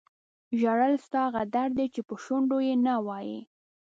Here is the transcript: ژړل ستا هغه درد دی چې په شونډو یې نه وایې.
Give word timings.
ژړل 0.59 0.93
ستا 1.05 1.21
هغه 1.27 1.43
درد 1.55 1.73
دی 1.77 1.87
چې 1.93 2.01
په 2.07 2.13
شونډو 2.23 2.57
یې 2.67 2.75
نه 2.85 2.95
وایې. 3.05 3.39